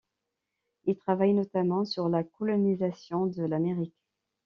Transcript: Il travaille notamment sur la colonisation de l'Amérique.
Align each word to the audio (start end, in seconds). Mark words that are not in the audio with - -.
Il 0.85 0.97
travaille 0.97 1.35
notamment 1.35 1.85
sur 1.85 2.09
la 2.09 2.23
colonisation 2.23 3.27
de 3.27 3.43
l'Amérique. 3.43 3.93